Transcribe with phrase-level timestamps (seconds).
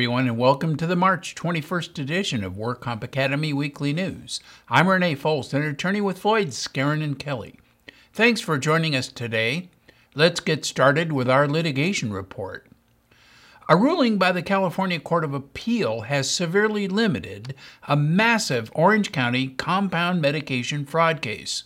[0.00, 4.40] everyone, and welcome to the March 21st edition of WorkComp Academy Weekly News.
[4.66, 7.60] I'm Renee Fols, an attorney with Floyd, Skeren, and Kelly.
[8.14, 9.68] Thanks for joining us today.
[10.14, 12.66] Let's get started with our litigation report.
[13.68, 17.54] A ruling by the California Court of Appeal has severely limited
[17.86, 21.64] a massive Orange County compound medication fraud case.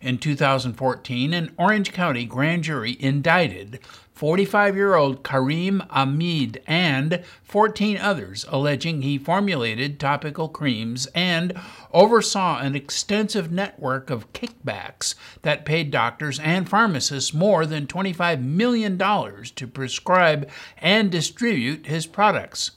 [0.00, 3.80] In 2014, an Orange County grand jury indicted
[4.16, 11.52] 45 year old Karim Ahmed and 14 others, alleging he formulated topical creams and
[11.92, 18.96] oversaw an extensive network of kickbacks that paid doctors and pharmacists more than $25 million
[18.96, 20.48] to prescribe
[20.78, 22.70] and distribute his products.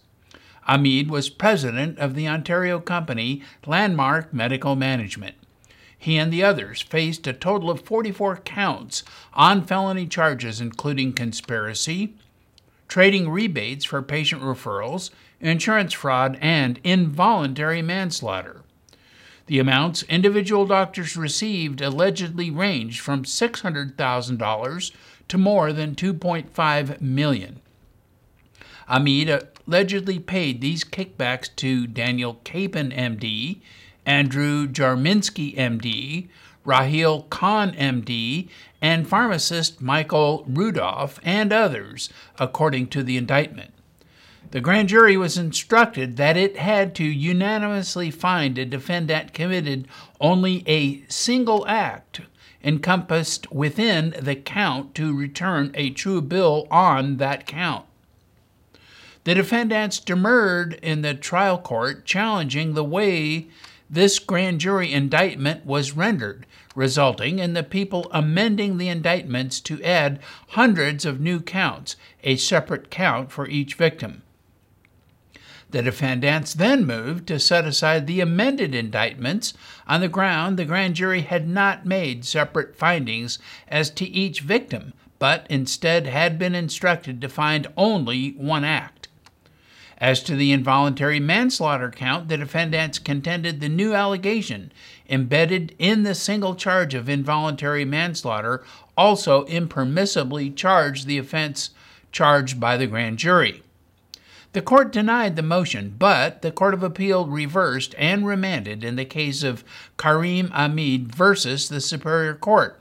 [0.68, 5.39] Ahmed was president of the Ontario company Landmark Medical Management.
[6.02, 12.14] He and the others faced a total of 44 counts on felony charges, including conspiracy,
[12.88, 15.10] trading rebates for patient referrals,
[15.42, 18.62] insurance fraud, and involuntary manslaughter.
[19.48, 24.92] The amounts individual doctors received allegedly ranged from $600,000
[25.28, 27.60] to more than 2.5 million.
[28.88, 33.60] Ahmed allegedly paid these kickbacks to Daniel Capon, MD,
[34.06, 36.28] Andrew Jarminsky, MD,
[36.66, 38.50] Rahil Khan, MD,
[38.82, 43.74] and pharmacist Michael Rudolph, and others, according to the indictment.
[44.52, 49.88] The grand jury was instructed that it had to unanimously find a defendant committed
[50.20, 52.22] only a single act
[52.64, 57.86] encompassed within the count to return a true bill on that count.
[59.24, 63.48] The defendants demurred in the trial court, challenging the way
[63.90, 66.46] this grand jury indictment was rendered,
[66.76, 72.92] resulting in the people amending the indictments to add hundreds of new counts, a separate
[72.92, 74.22] count for each victim.
[75.72, 79.54] The defendants then moved to set aside the amended indictments
[79.88, 84.94] on the ground the grand jury had not made separate findings as to each victim,
[85.20, 88.99] but instead had been instructed to find only one act.
[90.02, 94.72] As to the involuntary manslaughter count, the defendants contended the new allegation
[95.10, 98.64] embedded in the single charge of involuntary manslaughter
[98.96, 101.72] also impermissibly charged the offense
[102.12, 103.62] charged by the grand jury.
[104.54, 109.06] The court denied the motion, but the Court of Appeal reversed and remanded in the
[109.06, 109.64] case of
[109.98, 112.80] Karim Ahmed versus the Superior Court.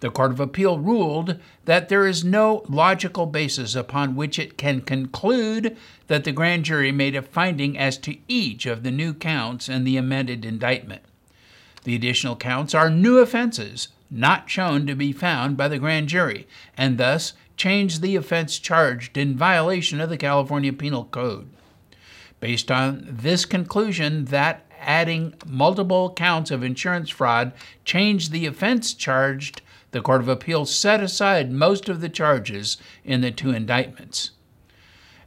[0.00, 4.80] The Court of Appeal ruled that there is no logical basis upon which it can
[4.80, 9.68] conclude that the grand jury made a finding as to each of the new counts
[9.68, 11.02] in the amended indictment.
[11.84, 16.46] The additional counts are new offenses not shown to be found by the grand jury,
[16.76, 21.48] and thus change the offense charged in violation of the California Penal Code.
[22.40, 27.52] Based on this conclusion, that adding multiple counts of insurance fraud
[27.84, 33.20] changed the offense charged the Court of Appeals set aside most of the charges in
[33.20, 34.30] the two indictments.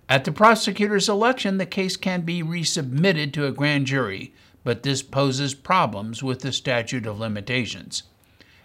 [0.10, 4.34] At the prosecutor's election, the case can be resubmitted to a grand jury,
[4.64, 8.04] but this poses problems with the statute of limitations.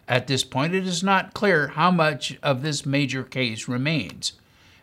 [0.06, 4.32] At this point, it is not clear how much of this major case remains.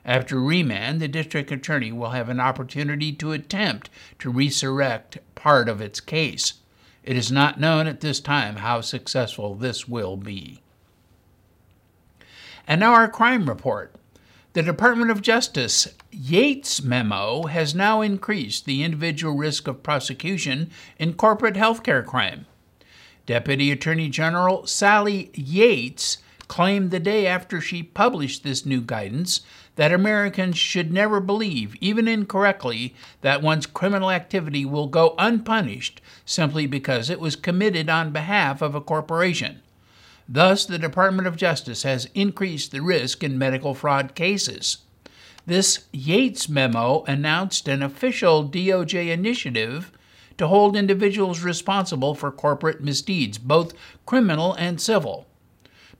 [0.05, 3.89] After remand, the district attorney will have an opportunity to attempt
[4.19, 6.53] to resurrect part of its case.
[7.03, 10.61] It is not known at this time how successful this will be.
[12.67, 13.95] And now our crime report.
[14.53, 21.15] The Department of Justice Yates memo has now increased the individual risk of prosecution in
[21.15, 22.45] corporate healthcare crime.
[23.25, 29.41] Deputy Attorney General Sally Yates claimed the day after she published this new guidance
[29.75, 36.65] that Americans should never believe, even incorrectly, that one's criminal activity will go unpunished simply
[36.65, 39.61] because it was committed on behalf of a corporation.
[40.27, 44.79] Thus, the Department of Justice has increased the risk in medical fraud cases.
[45.45, 49.91] This Yates memo announced an official DOJ initiative
[50.37, 53.73] to hold individuals responsible for corporate misdeeds, both
[54.05, 55.27] criminal and civil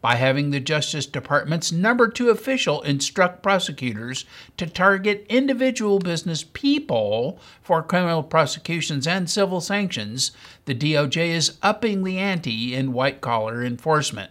[0.05, 4.23] by having the Justice Department's number two official instruct prosecutors
[4.55, 10.29] to target individual business people for criminal prosecutions and civil sanctions,
[10.65, 14.29] the DOJ is upping the ante in white collar enforcement.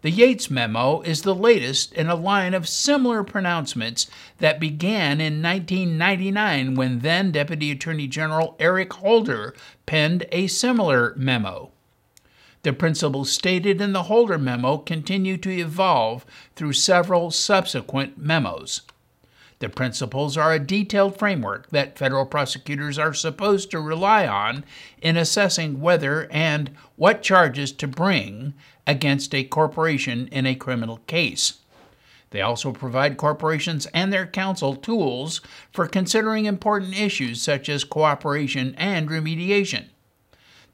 [0.00, 4.08] The Yates memo is the latest in a line of similar pronouncements
[4.38, 9.54] that began in 1999 when then Deputy Attorney General Eric Holder
[9.86, 11.70] penned a similar memo.
[12.62, 16.24] The principles stated in the Holder memo continue to evolve
[16.54, 18.82] through several subsequent memos.
[19.58, 24.64] The principles are a detailed framework that federal prosecutors are supposed to rely on
[25.00, 28.54] in assessing whether and what charges to bring
[28.86, 31.60] against a corporation in a criminal case.
[32.30, 35.40] They also provide corporations and their counsel tools
[35.72, 39.86] for considering important issues such as cooperation and remediation.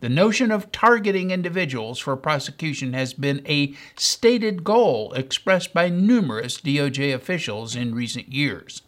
[0.00, 6.60] The notion of targeting individuals for prosecution has been a stated goal expressed by numerous
[6.60, 8.82] DOJ officials in recent years.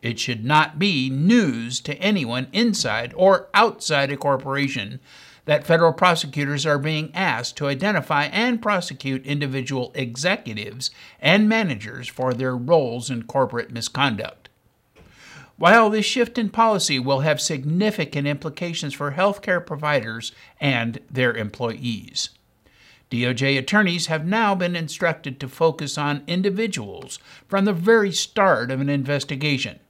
[0.00, 5.00] It should not be news to anyone inside or outside a corporation
[5.44, 12.32] that federal prosecutors are being asked to identify and prosecute individual executives and managers for
[12.32, 14.45] their roles in corporate misconduct.
[15.58, 22.28] While this shift in policy will have significant implications for healthcare providers and their employees,
[23.10, 27.18] DOJ attorneys have now been instructed to focus on individuals
[27.48, 29.80] from the very start of an investigation.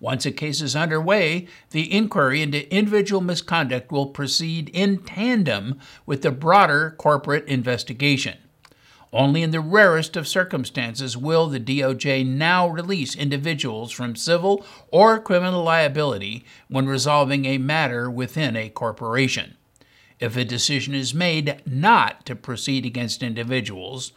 [0.00, 6.22] Once a case is underway, the inquiry into individual misconduct will proceed in tandem with
[6.22, 8.36] the broader corporate investigation.
[9.12, 15.20] Only in the rarest of circumstances will the DOJ now release individuals from civil or
[15.20, 19.56] criminal liability when resolving a matter within a corporation.
[20.18, 24.12] If a decision is made not to proceed against individuals,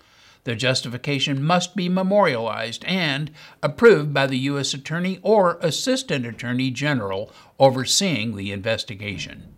[0.45, 3.31] the justification must be memorialized and
[3.61, 4.73] approved by the U.S.
[4.73, 9.54] Attorney or Assistant Attorney General overseeing the investigation.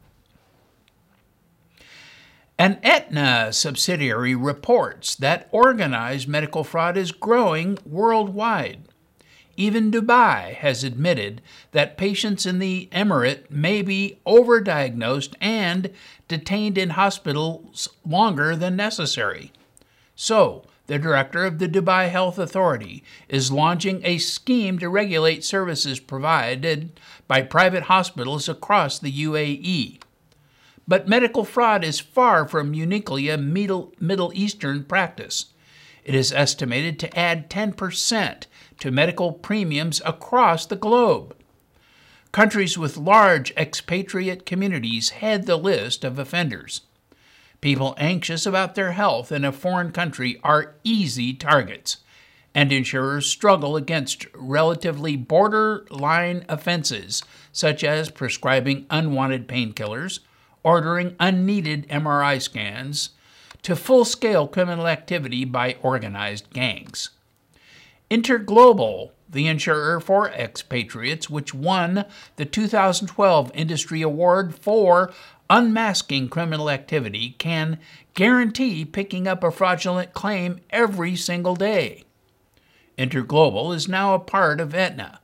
[2.60, 8.80] An Aetna subsidiary reports that organized medical fraud is growing worldwide.
[9.56, 15.92] Even Dubai has admitted that patients in the emirate may be overdiagnosed and
[16.28, 19.52] detained in hospitals longer than necessary.
[20.16, 26.00] So, the director of the Dubai Health Authority is launching a scheme to regulate services
[26.00, 30.00] provided by private hospitals across the UAE.
[30.88, 35.48] But medical fraud is far from uniquely a Middle, Middle Eastern practice.
[36.06, 38.44] It is estimated to add 10%
[38.80, 41.36] to medical premiums across the globe.
[42.32, 46.82] Countries with large expatriate communities head the list of offenders.
[47.60, 51.98] People anxious about their health in a foreign country are easy targets,
[52.54, 60.20] and insurers struggle against relatively borderline offenses such as prescribing unwanted painkillers,
[60.68, 63.12] ordering unneeded MRI scans,
[63.62, 67.12] to full scale criminal activity by organized gangs.
[68.12, 72.04] Interglobal, the insurer for expatriates, which won
[72.36, 75.14] the 2012 Industry Award for
[75.50, 77.80] unmasking criminal activity, can
[78.14, 82.04] guarantee picking up a fraudulent claim every single day.
[82.98, 85.22] Interglobal is now a part of Aetna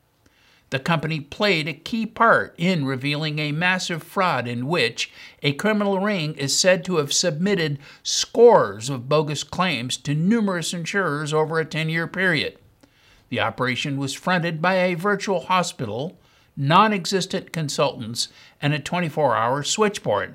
[0.74, 5.12] the company played a key part in revealing a massive fraud in which
[5.44, 11.31] a criminal ring is said to have submitted scores of bogus claims to numerous insurers
[11.31, 12.58] over a 10 year period.
[13.30, 16.18] The operation was fronted by a virtual hospital,
[16.58, 18.30] non existent consultants,
[18.60, 20.34] and a 24 hour switchboard.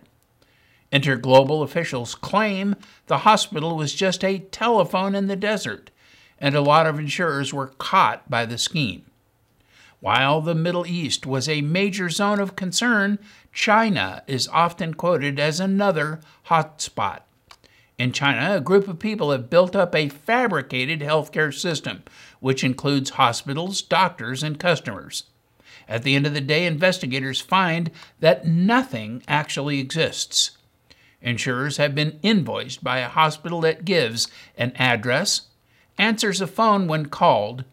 [0.93, 2.77] Interglobal officials claim
[3.09, 5.91] the hospital was just a telephone in the desert,
[6.39, 9.05] and a lot of insurers were caught by the scheme.
[10.01, 13.19] While the Middle East was a major zone of concern,
[13.53, 17.21] China is often quoted as another hotspot.
[17.99, 22.05] In China, a group of people have built up a fabricated healthcare system,
[22.39, 25.25] which includes hospitals, doctors, and customers.
[25.89, 27.91] At the end of the day, investigators find
[28.21, 30.53] that nothing actually exists.
[31.21, 35.49] Insurers have been invoiced by a hospital that gives an address,
[35.97, 37.65] answers a phone when called,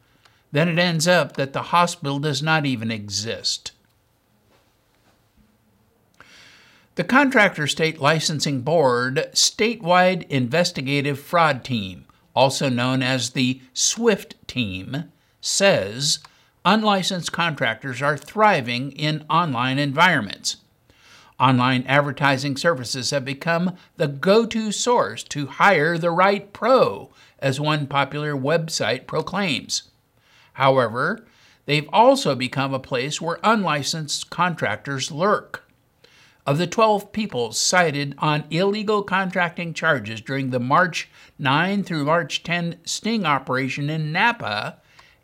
[0.55, 3.74] then it ends up that the hospital does not even exist.
[6.95, 15.12] The Contractor State Licensing Board Statewide Investigative Fraud Team, also known as the SWIFT Team,
[15.41, 16.19] says
[16.63, 20.57] unlicensed contractors are thriving in online environments.
[21.38, 27.09] Online advertising services have become the go to source to hire the right pro,
[27.39, 29.83] as one popular website proclaims.
[30.55, 31.25] However,
[31.65, 35.69] they've also become a place where unlicensed contractors lurk.
[36.45, 42.43] Of the 12 people cited on illegal contracting charges during the March 9 through March
[42.43, 44.77] 10 sting operation in Napa,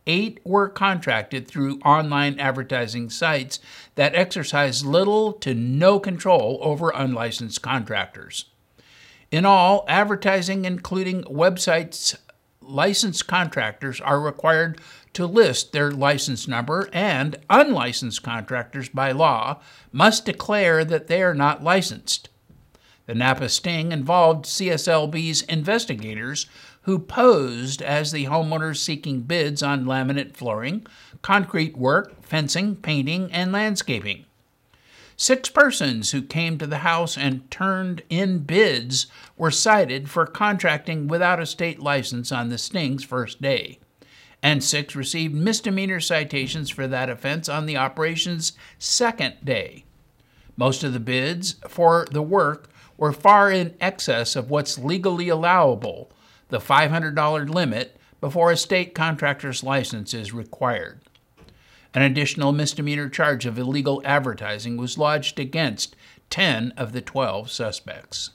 [0.06, 3.60] eight were contracted through online advertising sites
[3.96, 8.46] that exercise little to no control over unlicensed contractors.
[9.32, 12.18] In all, advertising, including websites
[12.62, 14.80] licensed contractors are required
[15.14, 19.60] to list their license number, and unlicensed contractors by law
[19.92, 22.30] must declare that they are not licensed.
[23.08, 26.46] The Napa sting involved CSLB's investigators
[26.84, 30.86] who posed as the homeowners seeking bids on laminate flooring,
[31.22, 34.26] concrete work, fencing, painting, and landscaping.
[35.22, 39.06] Six persons who came to the house and turned in bids
[39.38, 43.78] were cited for contracting without a state license on the sting's first day,
[44.42, 49.86] and six received misdemeanor citations for that offense on the operation's second day.
[50.58, 56.12] Most of the bids for the work were far in excess of what's legally allowable,
[56.50, 61.00] the $500 limit, before a state contractor's license is required.
[61.94, 65.96] An additional misdemeanor charge of illegal advertising was lodged against
[66.30, 68.32] 10 of the 12 suspects.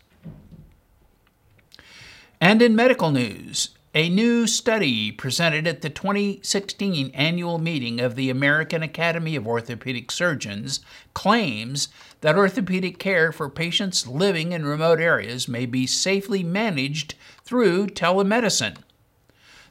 [2.40, 8.28] And in medical news, a new study presented at the 2016 annual meeting of the
[8.28, 10.80] American Academy of Orthopedic Surgeons
[11.14, 11.88] claims
[12.20, 18.76] that orthopedic care for patients living in remote areas may be safely managed through telemedicine.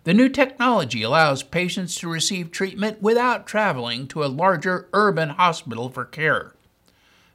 [0.06, 5.90] The new technology allows patients to receive treatment without traveling to a larger urban hospital
[5.90, 6.54] for care.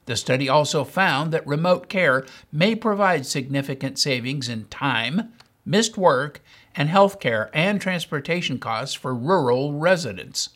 [0.06, 5.32] The study also found that remote care may provide significant savings in time,
[5.66, 6.42] missed work,
[6.76, 10.50] and health care and transportation costs for rural residents.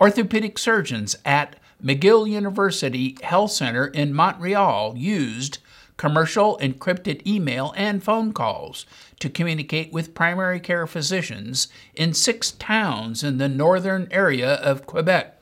[0.00, 5.58] Orthopedic surgeons at McGill University Health Center in Montreal used
[6.00, 8.86] commercial encrypted email and phone calls
[9.18, 15.38] to communicate with primary care physicians in six towns in the northern area of Quebec.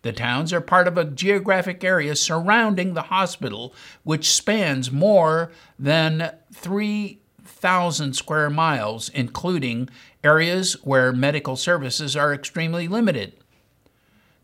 [0.00, 6.30] The towns are part of a geographic area surrounding the hospital, which spans more than
[6.54, 9.90] 3,000 square miles, including
[10.24, 13.34] areas where medical services are extremely limited.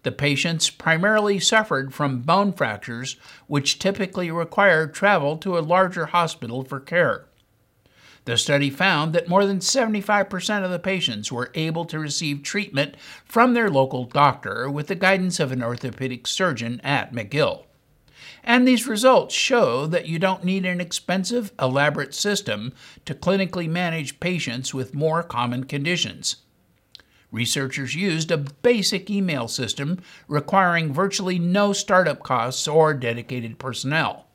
[0.09, 6.65] The patients primarily suffered from bone fractures, which typically required travel to a larger hospital
[6.65, 7.27] for care.
[8.25, 12.95] The study found that more than 75% of the patients were able to receive treatment
[13.27, 17.65] from their local doctor with the guidance of an orthopedic surgeon at McGill.
[18.43, 22.73] And these results show that you don't need an expensive, elaborate system
[23.05, 26.37] to clinically manage patients with more common conditions.
[27.30, 34.26] Researchers used a basic email system requiring virtually no startup costs or dedicated personnel.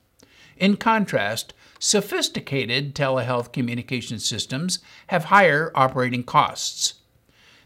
[0.58, 6.96] In contrast, sophisticated telehealth communication systems have higher operating costs.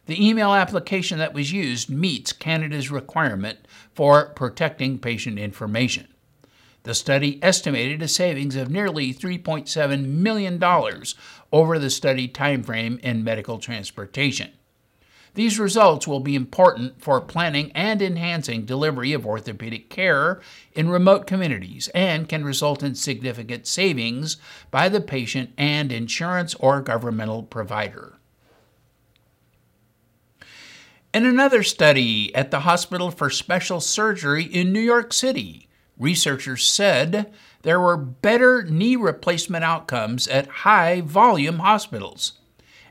[0.05, 3.59] The email application that was used meets Canada's requirement
[3.93, 6.07] for protecting patient information.
[6.83, 10.63] The study estimated a savings of nearly $3.7 million
[11.51, 14.51] over the study timeframe in medical transportation.
[15.37, 20.41] These results will be important for planning and enhancing delivery of orthopedic care
[20.73, 24.37] in remote communities and can result in significant savings
[24.71, 28.17] by the patient and insurance or governmental provider.
[31.13, 37.31] In another study at the Hospital for Special Surgery in New York City, researchers said
[37.61, 42.39] there were better knee replacement outcomes at high volume hospitals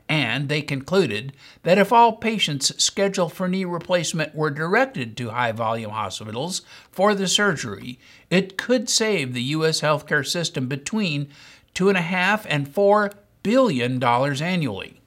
[0.09, 1.33] and they concluded
[1.63, 6.61] that if all patients scheduled for knee replacement were directed to high volume hospitals
[6.91, 7.99] for the surgery,
[8.29, 9.81] it could save the U.S.
[9.81, 11.29] healthcare system between
[11.73, 13.11] two and a half and four
[13.43, 15.01] billion dollars annually.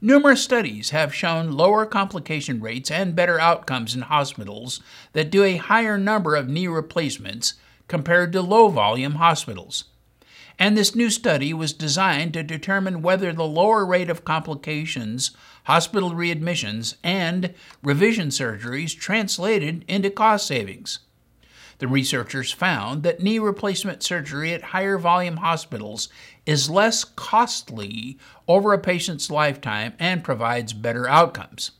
[0.00, 4.80] Numerous studies have shown lower complication rates and better outcomes in hospitals
[5.12, 7.54] that do a higher number of knee replacements
[7.86, 9.84] compared to low volume hospitals
[10.60, 15.30] and this new study was designed to determine whether the lower rate of complications,
[15.64, 20.98] hospital readmissions, and revision surgeries translated into cost savings.
[21.78, 26.10] The researchers found that knee replacement surgery at higher volume hospitals
[26.44, 31.70] is less costly over a patient's lifetime and provides better outcomes.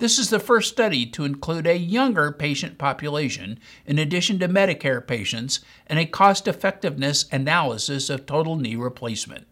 [0.00, 5.06] This is the first study to include a younger patient population, in addition to Medicare
[5.06, 9.46] patients, and a cost effectiveness analysis of total knee replacement.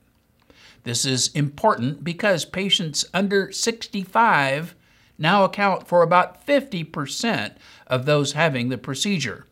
[0.84, 4.74] This is important because patients under 65
[5.18, 9.44] now account for about 50% of those having the procedure.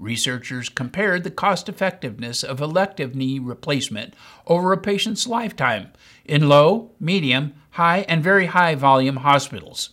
[0.00, 4.14] Researchers compared the cost effectiveness of elective knee replacement
[4.46, 5.92] over a patient's lifetime
[6.24, 9.90] in low, medium, high, and very high volume hospitals.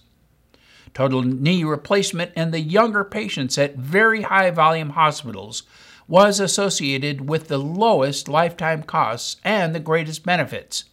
[0.94, 5.64] Total knee replacement in the younger patients at very high volume hospitals
[6.08, 10.86] was associated with the lowest lifetime costs and the greatest benefits.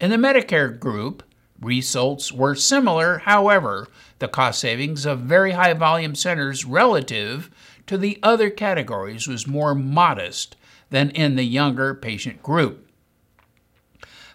[0.00, 1.22] In the Medicare group,
[1.60, 3.88] results were similar, however,
[4.20, 7.50] the cost savings of very high volume centers relative
[7.86, 10.56] to the other categories was more modest
[10.90, 12.88] than in the younger patient group.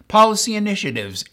[0.08, 1.24] Policy initiatives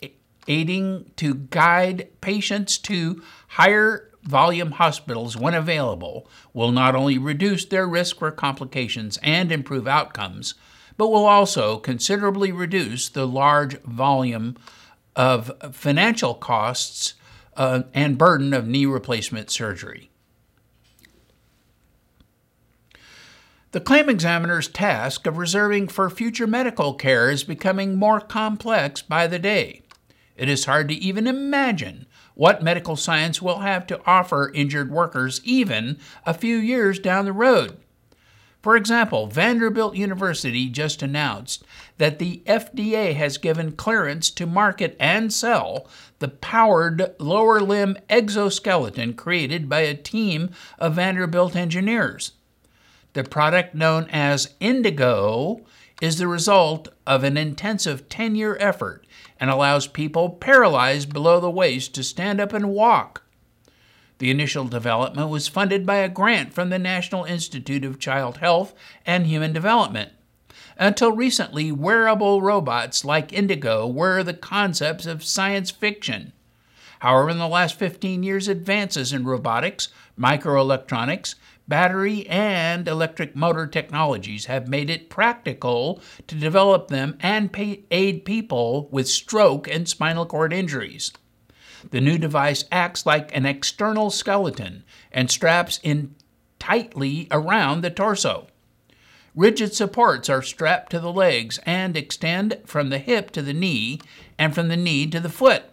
[0.48, 7.88] aiding to guide patients to higher volume hospitals when available will not only reduce their
[7.88, 10.56] risk for complications and improve outcomes,
[10.98, 14.56] but will also considerably reduce the large volume
[15.16, 17.14] of financial costs
[17.56, 20.10] uh, and burden of knee replacement surgery.
[23.76, 29.28] The claim examiner's task of reserving for future medical care is becoming more complex by
[29.28, 29.82] the day.
[30.38, 32.06] It is hard to even imagine
[32.36, 37.34] what medical science will have to offer injured workers even a few years down the
[37.34, 37.76] road.
[38.62, 41.66] For example, Vanderbilt University just announced
[41.98, 45.86] that the FDA has given clearance to market and sell
[46.20, 52.32] the powered lower limb exoskeleton created by a team of Vanderbilt engineers.
[53.16, 55.64] The product known as Indego
[56.02, 59.08] is the result of an intensive 10 year effort
[59.40, 63.24] and allows people paralyzed below the waist to stand up and walk.
[64.18, 68.74] The initial development was funded by a grant from the National Institute of Child Health
[69.06, 70.12] and Human Development.
[70.78, 76.34] Until recently, wearable robots like Indego were the concepts of science fiction.
[77.00, 79.88] However, in the last 15 years, advances in robotics,
[80.20, 81.36] microelectronics,
[81.68, 88.26] battery, and electric motor technologies have made it practical to develop them and pay, aid
[88.26, 91.12] people with stroke and spinal cord injuries.
[91.92, 96.16] The new device acts like an external skeleton and straps in
[96.60, 98.48] tightly around the torso.
[99.36, 104.00] Rigid supports are strapped to the legs and extend from the hip to the knee
[104.40, 105.64] and from the knee to the foot.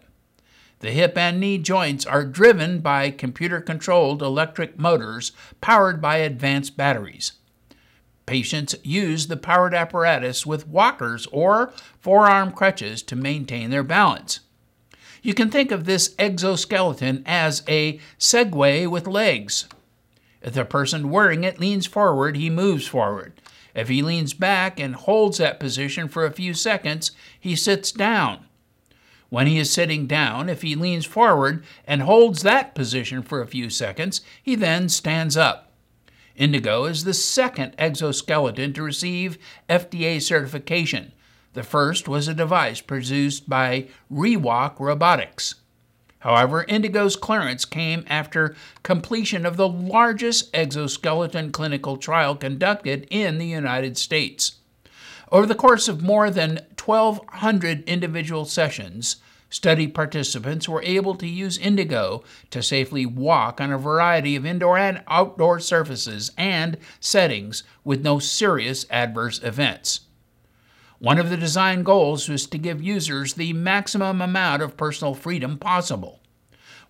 [0.82, 6.76] The hip and knee joints are driven by computer controlled electric motors powered by advanced
[6.76, 7.34] batteries.
[8.26, 14.40] Patients use the powered apparatus with walkers or forearm crutches to maintain their balance.
[15.22, 19.68] You can think of this exoskeleton as a Segway with legs.
[20.40, 23.40] If the person wearing it leans forward, he moves forward.
[23.72, 28.46] If he leans back and holds that position for a few seconds, he sits down.
[29.32, 33.46] When he is sitting down, if he leans forward and holds that position for a
[33.46, 35.72] few seconds, he then stands up.
[36.38, 39.38] Indego is the second exoskeleton to receive
[39.70, 41.12] FDA certification,
[41.54, 45.54] the first was a device produced by Rewalk Robotics.
[46.18, 53.46] However, Indego's clearance came after completion of the largest exoskeleton clinical trial conducted in the
[53.46, 54.56] United States.
[55.32, 59.16] Over the course of more than 1,200 individual sessions,
[59.50, 64.78] study participants were able to use Indego to safely walk on a variety of indoor
[64.78, 70.00] and outdoor surfaces and settings with no serious adverse events.
[70.98, 75.58] One of the design goals was to give users the maximum amount of personal freedom
[75.58, 76.20] possible.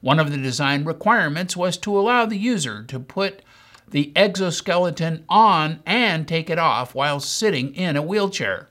[0.00, 3.42] One of the design requirements was to allow the user to put
[3.88, 8.68] the exoskeleton on and take it off while sitting in a wheelchair.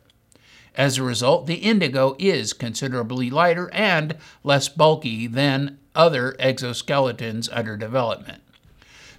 [0.75, 7.75] As a result, the Indego is considerably lighter and less bulky than other exoskeletons under
[7.75, 8.41] development.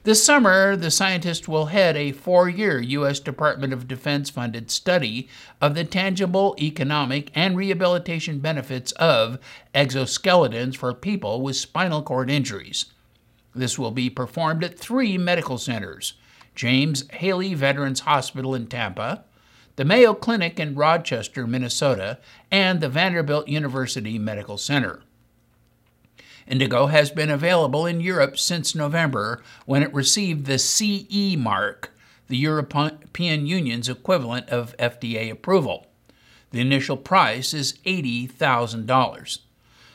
[0.05, 3.21] This summer, the scientists will head a four year U.S.
[3.21, 5.29] Department of Defense funded study
[5.61, 9.39] of the tangible economic and rehabilitation benefits of
[9.75, 12.87] exoskeletons for people with spinal cord injuries.
[13.55, 16.15] This will be performed at three medical centers
[16.57, 19.25] James Haley Veterans Hospital in Tampa,
[19.77, 22.19] the Mayo Clinic in Rochester, Minnesota,
[22.51, 25.03] and the Vanderbilt University Medical Center.
[26.51, 31.91] Indego has been available in Europe since November when it received the CE mark,
[32.29, 35.87] the European Union's equivalent of FDA approval.
[36.51, 39.39] The initial price is $80,000.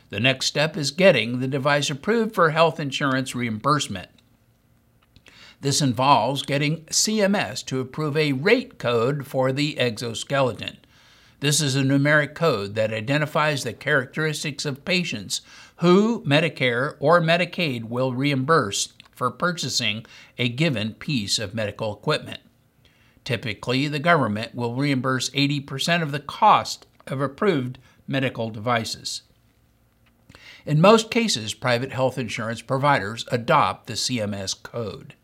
[0.10, 4.10] The next step is getting the device approved for health insurance reimbursement.
[5.62, 10.78] This involves getting CMS to approve a rate code for the exoskeleton.
[11.40, 15.42] This is a numeric code that identifies the characteristics of patients
[15.78, 20.06] who Medicare or Medicaid will reimburse for purchasing
[20.38, 22.40] a given piece of medical equipment.
[23.24, 29.24] Typically, the government will reimburse 80% of the cost of approved medical devices.
[30.66, 35.16] In most cases, private health insurance providers adopt the CMS code.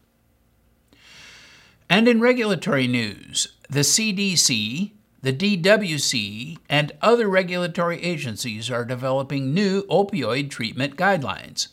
[1.89, 4.91] And in regulatory news, the CDC,
[5.21, 11.69] the DWC and other regulatory agencies are developing new opioid treatment guidelines.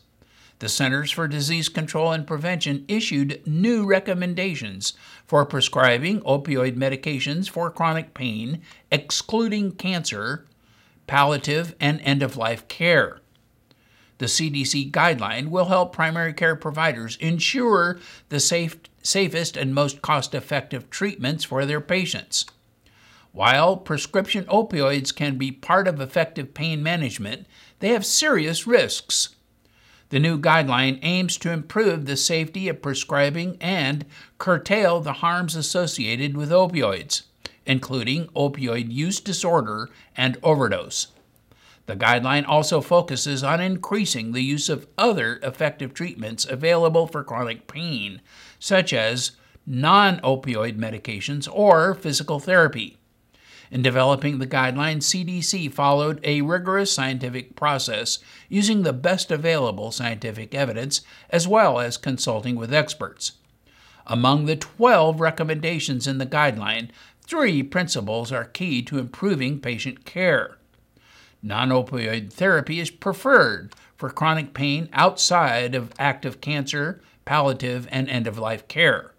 [0.61, 4.93] The Centers for Disease Control and Prevention issued new recommendations
[5.27, 8.61] for prescribing opioid medications for chronic pain,
[8.93, 10.47] excluding cancer,
[11.07, 13.21] palliative, and end of life care.
[14.19, 20.35] The CDC guideline will help primary care providers ensure the safe, safest and most cost
[20.35, 22.47] effective treatments for their patients.
[23.33, 27.47] While prescription opioids can be part of effective pain management,
[27.79, 29.37] they have serious risks.
[30.09, 34.05] The new guideline aims to improve the safety of prescribing and
[34.39, 37.23] curtail the harms associated with opioids,
[37.65, 41.09] including opioid use disorder and overdose.
[41.87, 47.69] The guideline also focuses on increasing the use of other effective treatments available for chronic
[47.69, 48.21] pain,
[48.61, 49.33] such as
[49.67, 52.99] non opioid medications or physical therapy.
[53.71, 58.19] In developing the guidelines, CDC followed a rigorous scientific process
[58.49, 63.33] using the best available scientific evidence as well as consulting with experts.
[64.07, 66.91] Among the 12 recommendations in the guideline,
[67.23, 70.59] three principles are key to improving patient care.
[71.43, 78.27] Non opioid therapy is preferred for chronic pain outside of active cancer, palliative, and end
[78.27, 79.15] of life care.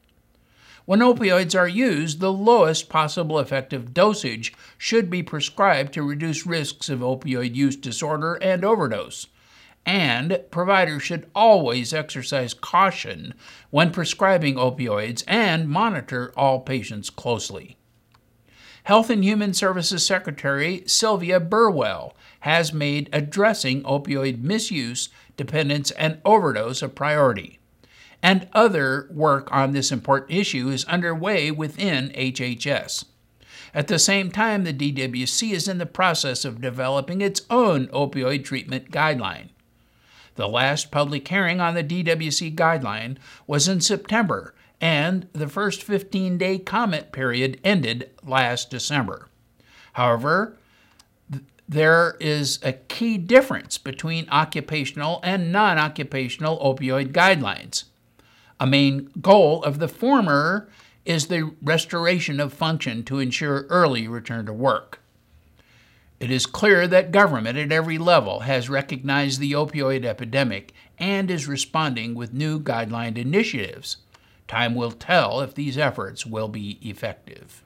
[0.85, 6.89] When opioids are used, the lowest possible effective dosage should be prescribed to reduce risks
[6.89, 9.27] of opioid use disorder and overdose.
[9.85, 13.33] And providers should always exercise caution
[13.69, 17.77] when prescribing opioids and monitor all patients closely.
[18.83, 26.81] Health and Human Services Secretary Sylvia Burwell has made addressing opioid misuse, dependence, and overdose
[26.81, 27.60] a priority
[28.23, 33.05] and other work on this important issue is underway within HHS.
[33.73, 38.43] At the same time, the DWC is in the process of developing its own opioid
[38.43, 39.49] treatment guideline.
[40.35, 46.37] The last public hearing on the DWC guideline was in September, and the first 15
[46.37, 49.29] day comment period ended last December.
[49.93, 50.57] However,
[51.67, 57.85] there is a key difference between occupational and non occupational opioid guidelines.
[58.61, 60.69] A main goal of the former
[61.03, 64.99] is the restoration of function to ensure early return to work.
[66.19, 71.47] It is clear that government at every level has recognized the opioid epidemic and is
[71.47, 73.97] responding with new guideline initiatives.
[74.47, 77.63] Time will tell if these efforts will be effective.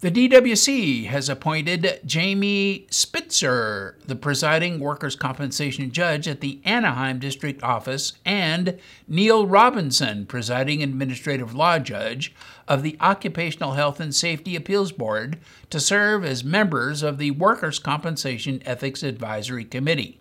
[0.00, 7.60] The DWC has appointed Jamie Spitzer, the presiding workers' compensation judge at the Anaheim District
[7.64, 12.32] Office, and Neil Robinson, presiding administrative law judge
[12.68, 15.36] of the Occupational Health and Safety Appeals Board,
[15.68, 20.20] to serve as members of the Workers' Compensation Ethics Advisory Committee.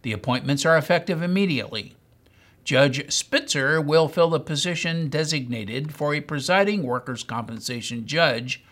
[0.00, 1.94] The appointments are effective immediately.
[2.64, 8.64] Judge Spitzer will fill the position designated for a presiding workers' compensation judge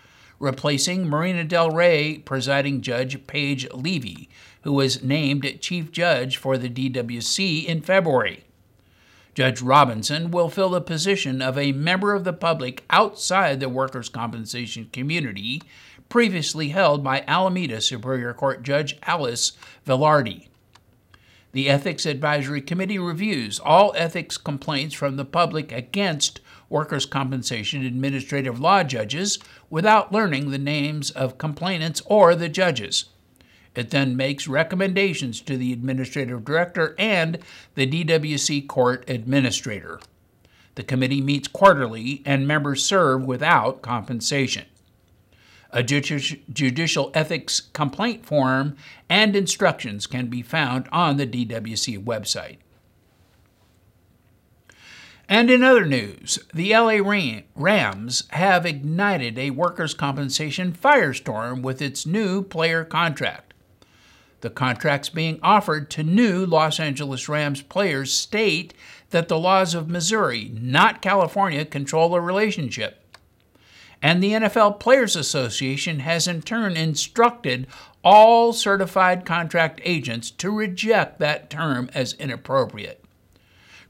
[0.42, 4.28] replacing Marina Del Rey presiding judge Paige Levy,
[4.62, 8.42] who was named chief judge for the DWC in February.
[9.34, 14.08] Judge Robinson will fill the position of a member of the public outside the workers'
[14.08, 15.62] compensation community,
[16.08, 19.52] previously held by Alameda Superior Court Judge Alice
[19.86, 20.48] Velarde.
[21.52, 26.40] The Ethics Advisory Committee reviews all ethics complaints from the public against
[26.72, 29.38] workers' compensation administrative law judges
[29.70, 33.04] without learning the names of complainants or the judges.
[33.74, 37.38] It then makes recommendations to the administrative director and
[37.74, 40.00] the DWC court administrator.
[40.74, 44.64] The committee meets quarterly and members serve without compensation.
[45.70, 48.76] A judicial ethics complaint form
[49.08, 52.58] and instructions can be found on the DWC website.
[55.28, 56.98] And in other news, the LA
[57.54, 63.54] Rams have ignited a workers' compensation firestorm with its new player contract.
[64.40, 68.74] The contracts being offered to new Los Angeles Rams players state
[69.10, 72.98] that the laws of Missouri, not California, control the relationship.
[74.02, 77.68] And the NFL Players Association has in turn instructed
[78.02, 83.01] all certified contract agents to reject that term as inappropriate.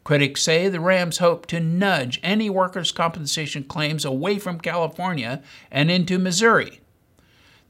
[0.05, 5.91] Critics say the Rams hope to nudge any workers' compensation claims away from California and
[5.91, 6.81] into Missouri.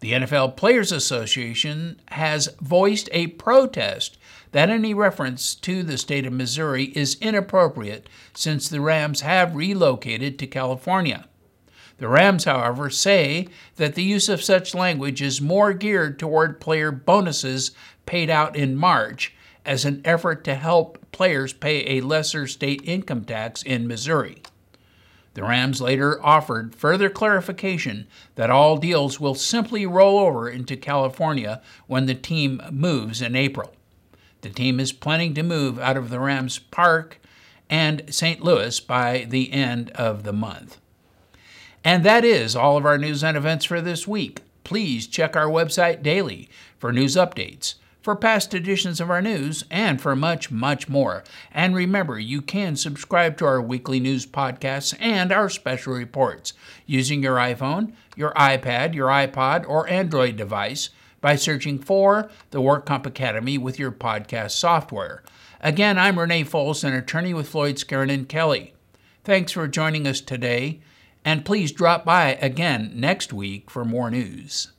[0.01, 4.19] The NFL Players Association has voiced a protest
[4.53, 10.39] that any reference to the state of Missouri is inappropriate since the Rams have relocated
[10.39, 11.29] to California.
[11.99, 16.91] The Rams, however, say that the use of such language is more geared toward player
[16.91, 17.71] bonuses
[18.07, 23.25] paid out in March as an effort to help players pay a lesser state income
[23.25, 24.43] tax in Missouri.
[25.35, 31.63] The Rams later offered further clarification that all deals will simply roll over into California
[31.87, 33.73] when the team moves in April.
[34.43, 37.19] The team is planning to move out of the Rams Park
[37.71, 38.43] and St.
[38.43, 40.79] Louis by the end of the month.
[41.85, 44.43] And that is all of our news and events for this week.
[44.65, 46.49] Please check our website daily
[46.79, 51.25] for news updates, for past editions of our news, and for much, much more.
[51.53, 56.53] And remember, you can subscribe to our weekly news podcasts and our special reports
[56.85, 63.07] using your iPhone, your iPad, your iPod, or Android device by searching for the WorkComp
[63.07, 65.23] Academy with your podcast software.
[65.61, 68.75] Again, I'm Renee Foles, an attorney with Floyd Skeren and Kelly.
[69.25, 70.81] Thanks for joining us today
[71.25, 74.72] and please drop by again next week for more news.